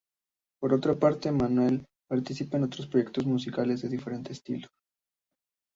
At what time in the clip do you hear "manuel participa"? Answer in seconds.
1.31-2.57